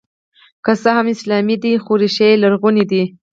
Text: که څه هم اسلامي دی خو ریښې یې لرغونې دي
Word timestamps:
که 0.65 0.71
څه 0.81 0.89
هم 0.97 1.07
اسلامي 1.13 1.55
دی 1.63 1.73
خو 1.83 1.93
ریښې 2.01 2.27
یې 2.31 2.41
لرغونې 2.43 2.85
دي 2.91 3.03